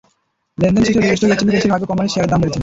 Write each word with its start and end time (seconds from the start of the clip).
লেনদেন 0.61 0.83
শেষে 0.87 0.93
দুই 1.01 1.09
স্টক 1.17 1.29
এক্সচেঞ্জেই 1.33 1.51
বেশির 1.57 1.71
ভাগ 1.73 1.81
কোম্পানির 1.89 2.13
শেয়ারের 2.13 2.29
দাম 2.31 2.39
বেড়েছে। 2.41 2.59